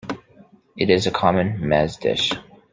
[0.75, 2.31] It is a common meze dish.